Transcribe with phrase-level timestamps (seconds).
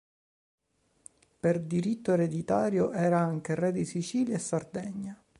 [1.39, 5.23] Per diritto ereditario era anche re di Sicilia e Sardegna.